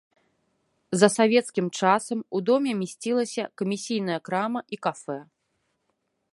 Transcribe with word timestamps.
За 1.01 1.09
савецкім 1.17 1.67
часам 1.81 2.19
у 2.39 2.41
доме 2.49 2.71
месцілася 2.81 3.43
камісійная 3.63 4.19
крама 4.31 4.59
і 4.77 4.81
кафэ. 4.87 5.19